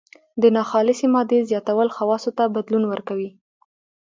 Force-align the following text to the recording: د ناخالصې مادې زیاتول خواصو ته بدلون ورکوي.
د 0.41 0.43
ناخالصې 0.55 1.07
مادې 1.13 1.39
زیاتول 1.49 1.87
خواصو 1.95 2.31
ته 2.37 2.43
بدلون 2.55 2.83
ورکوي. 2.87 3.29